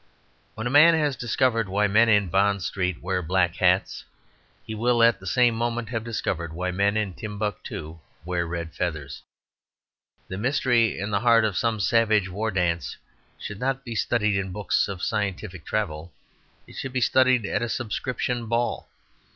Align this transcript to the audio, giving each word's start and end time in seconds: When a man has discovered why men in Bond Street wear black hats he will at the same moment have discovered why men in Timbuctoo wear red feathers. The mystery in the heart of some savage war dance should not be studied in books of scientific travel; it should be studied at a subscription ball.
When 0.55 0.65
a 0.65 0.71
man 0.71 0.95
has 0.95 1.15
discovered 1.15 1.69
why 1.69 1.85
men 1.85 2.09
in 2.09 2.29
Bond 2.29 2.63
Street 2.63 3.03
wear 3.03 3.21
black 3.21 3.57
hats 3.57 4.03
he 4.65 4.73
will 4.73 5.03
at 5.03 5.19
the 5.19 5.27
same 5.27 5.53
moment 5.53 5.89
have 5.89 6.03
discovered 6.03 6.53
why 6.53 6.71
men 6.71 6.97
in 6.97 7.13
Timbuctoo 7.13 7.99
wear 8.25 8.47
red 8.47 8.73
feathers. 8.73 9.21
The 10.27 10.39
mystery 10.39 10.97
in 10.97 11.11
the 11.11 11.19
heart 11.19 11.45
of 11.45 11.55
some 11.55 11.79
savage 11.79 12.29
war 12.29 12.49
dance 12.49 12.97
should 13.37 13.59
not 13.59 13.85
be 13.85 13.93
studied 13.93 14.39
in 14.39 14.51
books 14.51 14.87
of 14.87 15.03
scientific 15.03 15.65
travel; 15.65 16.11
it 16.65 16.73
should 16.77 16.93
be 16.93 16.99
studied 17.01 17.45
at 17.45 17.61
a 17.61 17.69
subscription 17.69 18.47
ball. 18.47 18.87